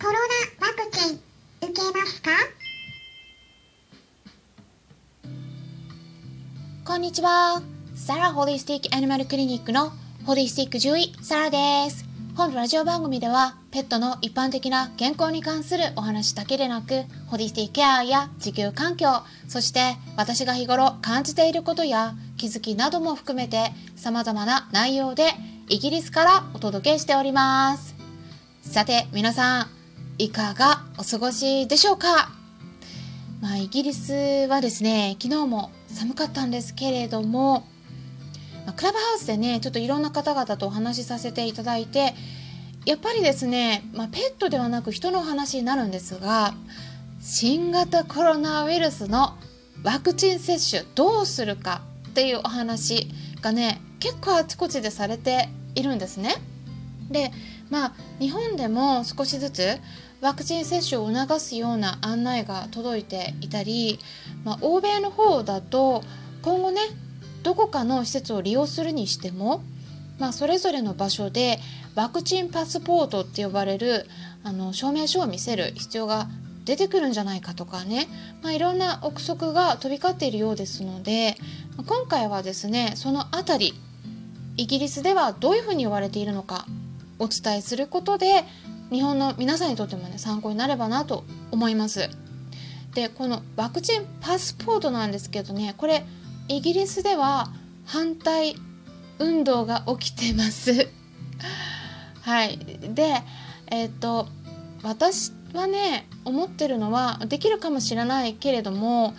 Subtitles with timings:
[0.00, 1.20] コロナワクチン
[1.60, 2.30] 受けますか？
[6.84, 7.60] こんにちは。
[7.96, 9.90] サラホリスティックアニマルクリニックの
[10.24, 12.04] ホリスティック獣医、サラです。
[12.36, 19.08] 本ラジオ番組では、ペットの一般的な健康に関するお話だけでなく、ホリスティックケアや地球環境、
[19.48, 25.32] そして私が日頃感じていることや気づきなども含めて様々な内容で
[25.68, 27.96] イギリスからお届けしております。
[28.62, 29.77] さて、皆さん、
[30.20, 32.32] いかがお過ごしでしょうか？
[33.40, 34.12] まあ、イギリス
[34.48, 37.68] はですね、昨日も寒かったんですけれども、
[38.66, 42.14] まあクラブハウスでね、ちょっといろんな方々とお話しさせていただいて、
[42.84, 46.52] やっぱりですね、まあ、ペットではなく人の話になるんですが、
[47.20, 49.36] 新型コロナウイルスの
[49.84, 53.08] ワクチン接種どうするかっていうお話
[53.40, 56.34] がね、結構あちこちでされているんですね。
[57.08, 57.30] で、
[57.70, 59.78] まあ、日本でも少しずつ
[60.20, 64.00] ワクチン接種を促すような案内が届いていたり、
[64.44, 66.02] まあ、欧米の方だと
[66.42, 66.80] 今後ね
[67.44, 69.62] どこかの施設を利用するにしても、
[70.18, 71.60] まあ、それぞれの場所で
[71.94, 74.06] ワクチンパスポートって呼ばれる
[74.42, 76.28] あの証明書を見せる必要が
[76.64, 78.08] 出てくるんじゃないかとかね、
[78.42, 81.36] まあ、いろんな憶測が飛び交っているようですので
[81.86, 83.72] 今回はですねそのあたり
[84.56, 86.66] イギリスではどういうふうに言われているのか
[87.18, 88.44] お伝えすることで
[88.90, 92.08] 日本の皆さんにとってもね参考になればなと思います。
[92.94, 96.04] でこのワクチンパスポートなんですけどねこれ
[96.48, 97.52] イギリスでは
[97.84, 98.56] 反対
[99.18, 100.88] 運動が起きてます。
[102.22, 102.58] はい。
[102.94, 103.22] で
[103.70, 104.28] えっ、と
[104.82, 109.14] 私はね思ってるのはできるかもしれないけれども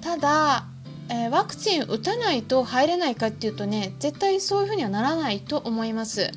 [0.00, 0.66] ただ、
[1.08, 6.30] えーワクチン打たないと入れないかっていうとね絶対そういうふうにはならないと思います。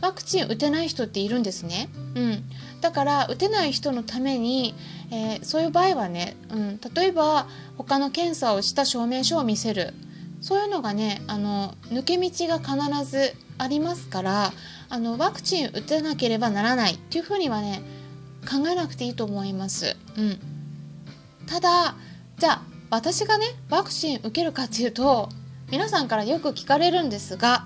[0.00, 1.88] ワクチン打てない人っているんですね。
[2.14, 2.44] うん、
[2.80, 4.74] だから打てない人のために、
[5.10, 7.46] えーそういう場合はね、うん、例えば
[7.76, 9.94] 他の検査をした証明書を見せる。
[10.40, 14.52] そういうのがねあの抜け道が必ずありますから
[14.88, 16.94] あのワクチン打てなければならない。
[16.94, 17.82] っていうふうにはね
[18.48, 19.96] 考えなくていいと思います。
[20.16, 20.38] うん、
[21.46, 21.96] ただ
[22.38, 25.28] じゃあ私がねワクチン受けるかっていうと
[25.70, 27.64] 皆さんからよく聞かれるんですが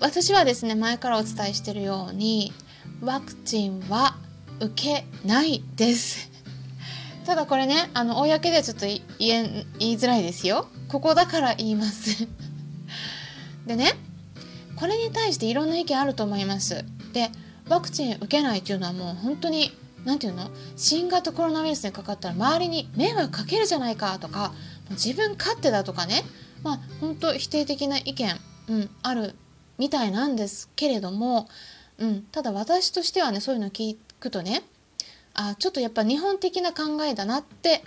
[0.00, 2.52] 私はですね前からお伝えしているように
[3.00, 4.16] ワクチンは
[4.60, 6.30] 受けないです。
[7.26, 10.68] ただこれねあの公ではちょっと言えん言いづらいですよ。
[10.88, 12.26] ここだから言います。
[13.66, 13.94] でね
[14.76, 16.84] これに対していろんな意見あると思います。
[17.12, 17.30] で
[17.68, 19.72] ワクチン受けないっていうのはもう本当に
[20.04, 20.50] 何て言うの？
[20.76, 24.52] 新型コロナウイルスにかかったら周りに迷惑かけるじゃないかとか
[24.90, 26.24] 自分勝手だとかね。
[26.62, 29.34] まあ本当否定的な意見、うん、ある
[29.78, 31.48] みたいなんですけれども、
[31.98, 34.62] うん、ただ私としてはねそういうの聞くとね
[35.34, 37.84] あちょっとやっぱ日本的な考えだなって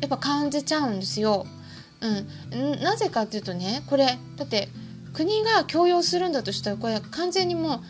[0.00, 1.46] やっぱ感じちゃうんですよ。
[2.00, 4.68] うん、んなぜかっていうとねこれだって
[5.12, 7.80] 国が強要するんだとしたらこれ完全にもう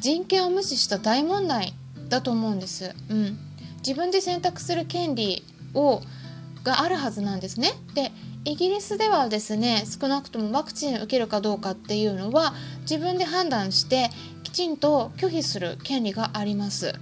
[0.00, 1.74] 人権を無視した大問題
[2.08, 2.94] だと思うんです。
[3.08, 3.38] うん、
[3.78, 5.44] 自分で選択する権利
[5.74, 6.02] を
[6.64, 7.72] があるはずなんですね。
[7.94, 8.12] で
[8.44, 14.10] イギリスではですね少なくともワクチンを受けるかどうかっていうのは自分で判断して
[14.42, 16.94] きちんと拒否する権利があります。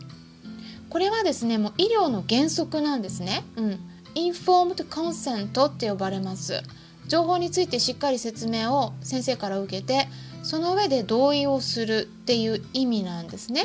[0.90, 3.44] これはですねもう医療の原則なんですね。
[3.56, 3.78] うん、
[4.14, 6.62] informed consent って呼ばれます。
[7.06, 10.08] 情報についてしっかり説明を先生から受けて
[10.42, 13.64] その上で同意をするっていう意味なんですね。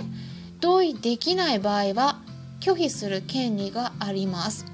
[0.59, 2.21] 同意できない場合は
[2.61, 4.72] 拒否する権利があります。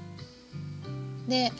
[1.28, 1.52] で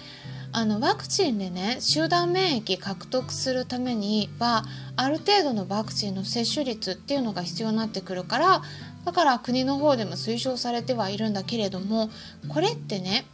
[0.52, 4.64] あのワクチンでね集団免疫獲得するためには
[4.96, 8.62] ある程度のワクチンの接種率っていうのが必要になってくるから
[9.04, 12.10] だから国の方でも推奨されてはいるんだけれども
[12.48, 13.26] これってね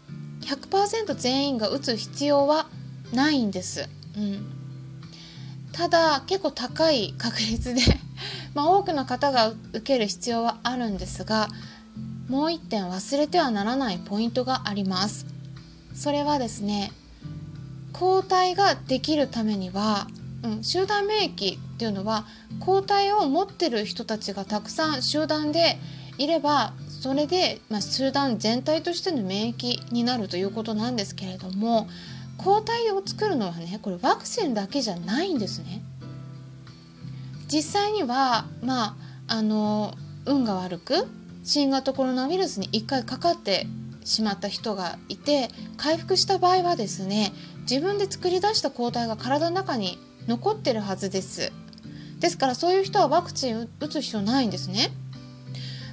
[0.42, 2.68] 100%全員が打つ必要は
[3.12, 3.88] ないんです。
[4.16, 4.46] うん、
[5.72, 7.80] ただ結構高い確率で
[8.54, 11.48] まあ、多くの方が受ける必要はあるんですが
[12.28, 15.35] もう一点忘れてはならないポイントがあります。
[15.96, 16.92] それはですね
[17.92, 20.06] 抗体ができるためには、
[20.44, 22.26] うん、集団免疫っていうのは
[22.60, 25.78] 抗体を持ってる人たちがたくさん集団で
[26.18, 31.88] いればそれで、まあ、集団全体としての免疫になるということなんですけれども
[32.36, 35.82] 抗体を作るのはねこれワクチンだけじゃないんですね。
[37.48, 38.96] 実際にはま
[39.28, 39.94] ああの
[40.26, 41.06] 運が悪く
[41.44, 43.66] 新型コロナウイルスに1回かかって
[44.06, 47.32] しまった人がいて回復した場合はですね
[47.68, 49.98] 自分で作り出した抗体が体の中に
[50.28, 51.52] 残ってるはずです。
[52.20, 54.90] ですからそういう人はワクチン打つ必要ないんですね。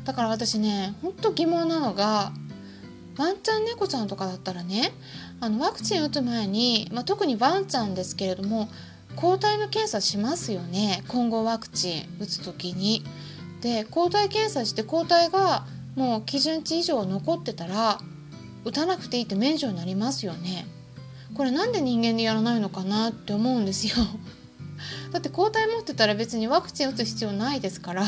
[0.06, 2.32] だから私ねほんと疑問なのが
[3.18, 4.92] ワンちゃん猫ちゃんとかだったらね
[5.40, 8.70] あのワクチン打つ前に、まあ、特にワンちゃんですけれども
[9.16, 11.04] 抗体の検査しますよね。
[11.08, 13.04] 混合ワクチン打つ時に。
[13.62, 18.00] で抗体検査して抗体がもう基準値以上残ってたら
[18.66, 20.66] 打たなくていいって免除になりますよね。
[21.36, 23.96] これなんで人間でやらないのかなって思うんですよ。
[25.12, 28.06] だって抗体持ってたら別にワクチン打つ必要ないですから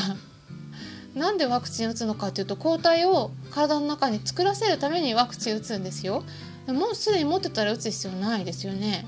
[1.14, 6.24] なんでワクチン打つのかっていうと抗体を体の中に作らせるためにワクチン打つんですよ
[6.66, 9.06] もうすでに持ってたら打つ必要ないですよね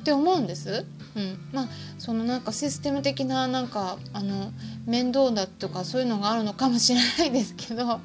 [0.00, 0.84] って思うんです。
[1.16, 1.68] うん、まあ
[1.98, 4.52] そのなんかシステム的ななんかあの
[4.86, 8.00] 面倒だとかそういうのがあるのかもしれないですけど。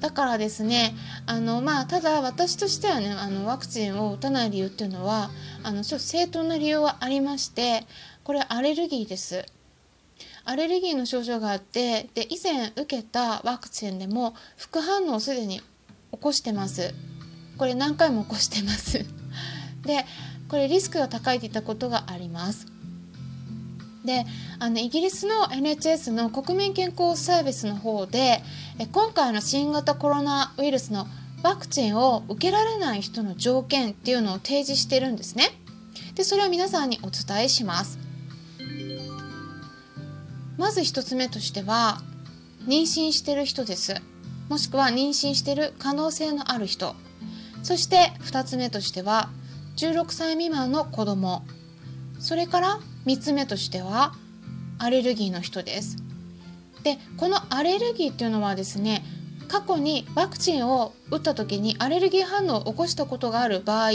[0.00, 0.94] だからですね
[1.26, 5.30] あのまあただ私としてはねあのワクチンを打たない理由っていうのは
[5.64, 7.84] あのちょっと正当な理由はありまして
[8.22, 9.44] これアレルギーです。
[10.44, 15.60] アレルギーの症状があってで以前受けたワクチンでも副反応をすでに
[16.12, 16.94] 起こしてます。
[17.58, 19.04] これ何回も起こしてます。
[19.84, 20.06] で
[20.48, 22.66] これリスクが高いって言ったことがあります。
[24.04, 24.24] で
[24.58, 28.42] あのイギリスの NHS の国民健康サービスの方で
[28.92, 31.06] 今回の新型コロナウイルスの
[31.42, 35.50] ワクチンを受けられない人の条件っていうのを提示してるんですね。
[36.14, 37.98] でそれを皆さんにお伝えします。
[40.56, 42.00] まず1つ目としては
[42.66, 43.94] 妊娠してる人です。
[44.48, 46.96] もしくは妊娠してる可能性のある人。
[47.62, 49.28] そして2つ目としては
[49.78, 51.44] 16歳未満の子供。
[52.18, 54.12] それから3つ目としては
[54.80, 55.98] アレルギーの人です。
[56.82, 59.04] でこのアレルギーっていうのはですね
[59.46, 63.90] 過去にワクチンを打った時にアレルギー反応を起こしたことがある場合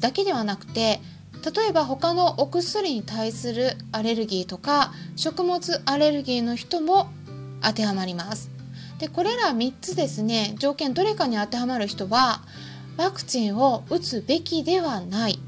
[0.00, 1.00] だけではなくて
[1.44, 7.10] 例えば他のお薬に対するアレルギーとか食物アレルギーの人も
[7.60, 8.50] 当てはまります。
[8.98, 12.40] でこれら3つですね条件どれかに当てはまる人は
[12.96, 15.38] ワクチンを打つべきではないっ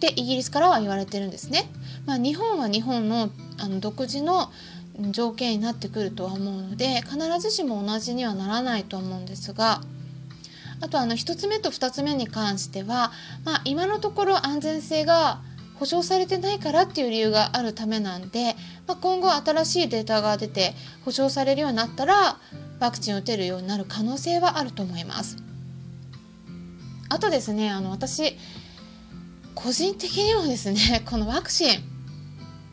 [0.00, 1.70] てイギリスからは言われてるんですね、
[2.06, 4.50] まあ、日本は日本のあの独自の
[5.10, 9.80] 条件になってくるとは思うので必ずしも同じにはならないと思うんですが
[10.80, 13.12] あとあの1つ目と2つ目に関しては、
[13.44, 15.40] まあ、今のところ安全性が
[15.76, 18.54] 保証されてないからっていう理由があるためなんで、
[18.86, 22.38] まあ、今後新しいデータが出て保証されるようになったら
[22.80, 25.43] ワクチンを打てるようになる可能性はあると思います。
[27.08, 28.36] あとですねあの私
[29.54, 31.94] 個人的にもですね このワクチン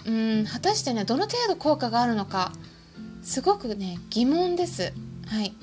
[0.06, 0.12] う
[0.42, 2.52] ん果たしてねどの程度効果があるのか
[3.24, 4.94] すごくね疑問です。
[5.28, 5.54] はい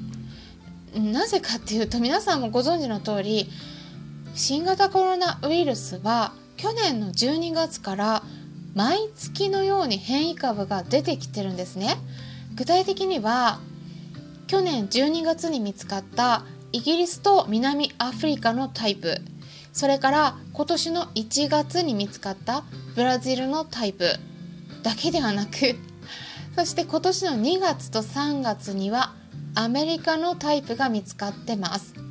[0.94, 3.48] なぜかっていうと皆さんもご存知の通り
[4.34, 8.22] 新型コロナウイルスは去年の12月から
[8.74, 11.96] 毎月のように変異株が出てきてるんですね
[12.54, 13.60] 具体的には
[14.46, 16.42] 去年12月に見つかった
[16.72, 19.20] イギリスと南アフリカのタイプ。
[19.72, 24.16] それから今年の1月に見つかったブラジルのタイプ。
[24.82, 25.76] だけではなく
[26.54, 29.12] そして今年の2月と3月には
[29.54, 32.07] アメリカのタイプが見つかってます。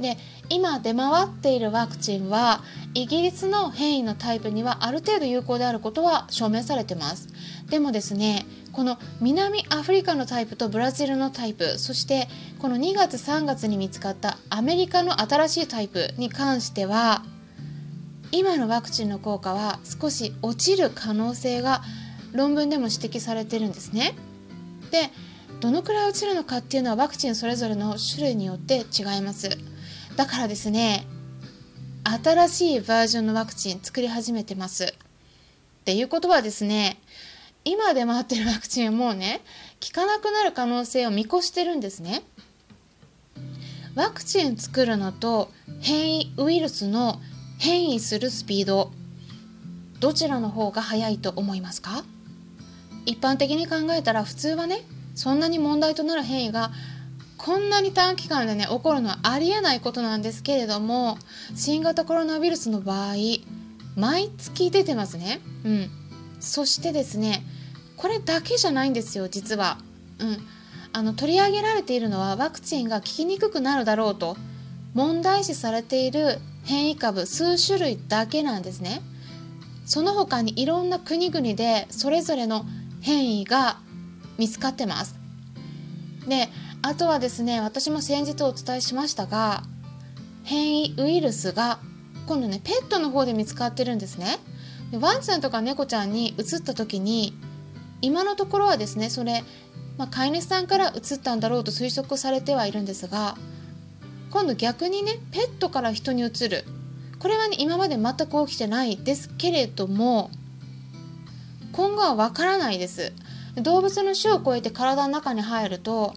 [0.00, 0.16] で
[0.48, 2.62] 今出回っているワクチンは
[2.94, 7.28] イギリスの変異のタイプにはある程度有効であることは証明されてます
[7.70, 12.28] でもですねこの南アフリカのタイプとブラジルのタイプそして
[12.58, 17.22] この2月3月に見つかったアメリカの新しいタイプに関しては
[18.32, 21.82] 今のワクチンの効果は少し落ちる可能性が
[22.32, 24.16] 論文でも指摘されてるんですね。
[24.90, 25.10] で
[25.60, 29.48] どのくらい落ちるのかっていうのはワクチンそれぞれの種類によって違います
[30.16, 31.06] だからですね
[32.04, 34.84] 新しいバージョンのワクチン作り始めてます。
[34.84, 34.88] っ
[35.84, 36.98] ていうことはですね
[37.64, 39.40] 今出回ってるワクチンはもうね
[39.82, 42.22] 効かなくなる可能性を見越してるんですね。
[43.94, 47.20] ワクチン作るのと変異ウイルスの
[47.58, 48.92] 変異するスピード
[50.00, 52.04] どちらの方が早いと思いますか？
[53.06, 54.82] 一般的に考えたら普通はね
[55.14, 56.70] そんなに問題となる変異が
[57.44, 61.18] こんなに短期間でね起こるのはありえないことなんですけれども
[61.54, 63.16] 新型コロナウイルスの場合
[63.96, 65.40] 毎月出てますね。
[65.62, 65.90] うん。
[66.40, 67.44] そしてですね
[67.96, 69.76] これだけじゃないんですよ実は。
[70.20, 70.38] うん。
[70.94, 74.38] あの取り上げられているのはワクチンが効きにくくなるだろうと
[74.94, 79.02] 問題視されている変異株数種類だけなんですね。
[79.84, 82.64] その他にいろんな国々でそれぞれの
[83.02, 83.80] 変異が
[84.38, 85.23] 見つかってます。
[86.28, 86.48] で
[86.82, 89.62] あとはですね私も先日お伝えしましたが
[90.42, 91.78] 変異ウイルスが
[92.26, 94.38] 今度ねペットの方で見つかってるんですね。
[94.90, 97.34] でワンちゃんとか猫ちゃんに移った時に
[98.02, 99.42] 今のところはですねそれ
[99.96, 103.36] まあ、飼い主さんからうつったんだろうと推測されてはいるんですが
[104.30, 106.64] 今度逆にねペットから人にうつる。
[107.20, 110.30] これはね今まで全く起きてないですけれども
[111.72, 113.12] 今後はわからないです。
[113.56, 116.14] 動物の種を超えて体の中に入ると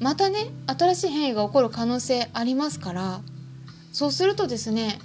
[0.00, 3.20] またね新しい変異が起こる可能性ありますから
[3.92, 4.98] そうするとですね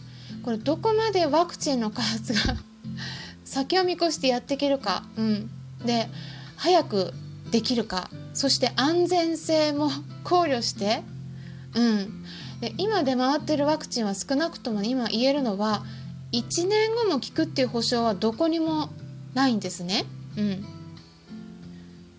[0.43, 2.39] これどこまでワクチンの開発が
[3.43, 5.50] 先を見越してやっていけるか、うん、
[5.86, 6.09] で
[6.55, 7.13] 早く
[7.51, 9.89] できるかそして安全性も
[10.24, 11.03] 考慮して、
[11.75, 12.24] うん、
[12.62, 15.83] で今出回ってるワクチンは少なくとも今言えるのは
[16.31, 18.89] 1年後も効くっていう保証はどこにも
[19.33, 20.05] ないんですね。
[20.36, 20.65] うん、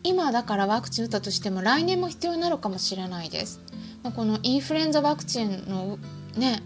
[0.02, 3.60] 今だからワクチン打ったとしても来年も必要になるかもしれないです。
[4.02, 5.98] まあ、このインフルエンザワクチンの
[6.36, 6.62] ね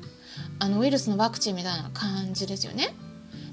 [0.58, 2.94] あのウイルスのワクチンみたいな感じですよね。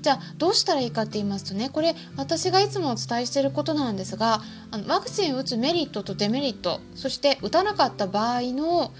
[0.01, 8.93] じゃあどうしたらいいかって言いますとねこれ私がいつもお伝えしていることなんですがあのワクチン打つメリットとデメリットそして打たなかった場合の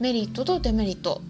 [0.00, 1.22] メリットとデメリット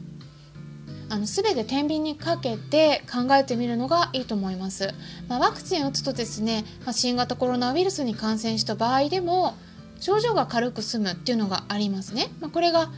[1.10, 4.94] あの全て天秤にかけて考えてみるのがいいと思います、
[5.28, 9.54] まあ、ワクチンを打つとですね、まあ、新型コロナウイルスに感染した場合でも
[9.98, 12.90] 症状が軽く済むっていうのがありますね、まあ、これが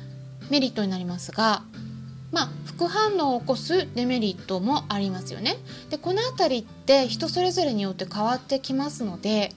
[0.50, 1.62] メリットになりますが
[2.32, 5.58] まあ、副反応を起こすデメリットもありますよね。
[5.90, 9.52] でこの辺りって人それぞれによって変わってきますので、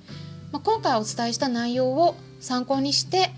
[0.51, 3.31] まあ、今回お伝えした内容を参考にして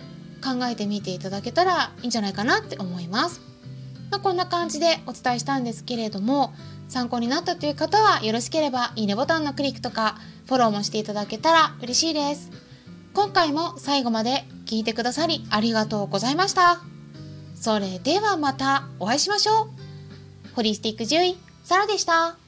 [0.44, 3.47] 考えてみていただけたらいいんじゃないかなって思います。
[4.10, 6.54] まあ、こんな感じでお伝えしたんですけれども
[6.88, 12.50] 参考になったという方はよろしければいいねボタンのクリックとかフォローもしていただけたら嬉しいです。
[13.14, 16.82] 今回も最後まで聞いてくださりありがとうございました。
[17.56, 20.56] それではまたお会いしましょう。
[20.56, 22.47] ホリスティック獣医、サラでした。